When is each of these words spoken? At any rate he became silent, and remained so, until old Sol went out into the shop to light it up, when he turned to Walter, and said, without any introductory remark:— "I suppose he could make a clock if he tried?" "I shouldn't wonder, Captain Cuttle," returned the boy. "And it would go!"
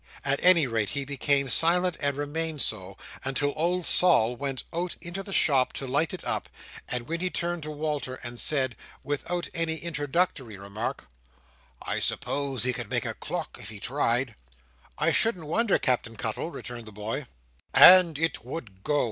At 0.25 0.39
any 0.41 0.65
rate 0.65 0.89
he 0.89 1.05
became 1.05 1.47
silent, 1.47 1.95
and 1.99 2.17
remained 2.17 2.63
so, 2.63 2.97
until 3.23 3.53
old 3.55 3.85
Sol 3.85 4.35
went 4.35 4.63
out 4.73 4.95
into 4.99 5.21
the 5.21 5.31
shop 5.31 5.73
to 5.73 5.85
light 5.85 6.11
it 6.11 6.23
up, 6.23 6.49
when 7.05 7.19
he 7.19 7.29
turned 7.29 7.61
to 7.61 7.69
Walter, 7.69 8.15
and 8.23 8.39
said, 8.39 8.75
without 9.03 9.47
any 9.53 9.75
introductory 9.77 10.57
remark:— 10.57 11.07
"I 11.83 11.99
suppose 11.99 12.63
he 12.63 12.73
could 12.73 12.89
make 12.89 13.05
a 13.05 13.13
clock 13.13 13.59
if 13.59 13.69
he 13.69 13.79
tried?" 13.79 14.33
"I 14.97 15.11
shouldn't 15.11 15.45
wonder, 15.45 15.77
Captain 15.77 16.15
Cuttle," 16.17 16.49
returned 16.49 16.87
the 16.87 16.91
boy. 16.91 17.27
"And 17.71 18.17
it 18.17 18.43
would 18.43 18.81
go!" 18.83 18.99